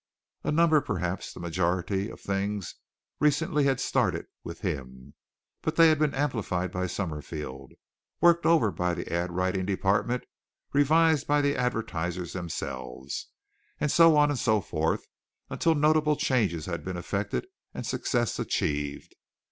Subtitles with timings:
[0.43, 2.73] A number, perhaps the majority, of things
[3.19, 5.13] recently had started with him;
[5.61, 7.73] but they had been amplified by Summerfield,
[8.19, 10.23] worked over by the ad writing department,
[10.73, 13.27] revised by the advertisers themselves,
[13.79, 15.05] and so on and so forth,
[15.51, 17.45] until notable changes had been effected
[17.75, 19.13] and success achieved.